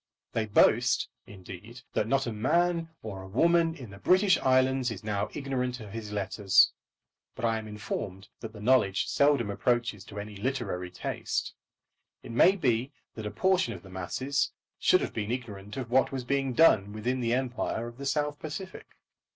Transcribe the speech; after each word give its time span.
They 0.33 0.47
boast, 0.47 1.09
indeed, 1.27 1.83
that 1.93 2.07
not 2.07 2.25
a 2.25 2.33
man 2.33 2.89
or 3.03 3.21
a 3.21 3.27
woman 3.27 3.75
in 3.75 3.91
the 3.91 3.99
British 3.99 4.35
Islands 4.39 4.89
is 4.89 5.03
now 5.03 5.29
ignorant 5.35 5.79
of 5.79 5.91
his 5.91 6.11
letters; 6.11 6.71
but 7.35 7.45
I 7.45 7.59
am 7.59 7.67
informed 7.67 8.27
that 8.39 8.51
the 8.51 8.61
knowledge 8.61 9.05
seldom 9.05 9.51
approaches 9.51 10.03
to 10.05 10.19
any 10.19 10.35
literary 10.35 10.89
taste. 10.89 11.53
It 12.23 12.31
may 12.31 12.55
be 12.55 12.91
that 13.13 13.27
a 13.27 13.29
portion 13.29 13.73
of 13.73 13.83
the 13.83 13.91
masses 13.91 14.51
should 14.79 15.01
have 15.01 15.13
been 15.13 15.29
ignorant 15.29 15.77
of 15.77 15.91
what 15.91 16.11
was 16.11 16.23
being 16.23 16.53
done 16.53 16.93
within 16.93 17.19
the 17.21 17.33
empire 17.35 17.85
of 17.85 17.99
the 17.99 18.07
South 18.07 18.39
Pacific. 18.39 18.87